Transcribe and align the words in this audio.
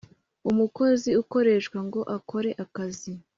umukozi 0.49 1.09
ukoreshwa 1.21 1.79
ngo 1.87 2.01
akore 2.15 2.51
akazi 2.63 3.11